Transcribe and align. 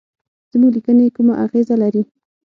زموږ 0.51 0.71
لیکني 0.77 1.05
کومه 1.15 1.33
اغیزه 1.45 1.75
لري. 1.81 2.03